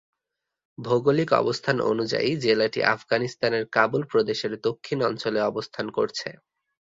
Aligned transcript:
ভৌগোলিক 0.77 1.29
অবস্থান 1.33 1.77
অনুযায়ী 1.91 2.29
জেলাটি 2.37 2.79
আফগানিস্তানের 2.95 3.63
কাবুল 3.71 4.03
প্রদেশের 4.11 4.53
দক্ষিণ 4.61 4.99
অঞ্চলে 5.03 5.39
অবস্থান 5.41 5.85
করছে। 5.89 6.29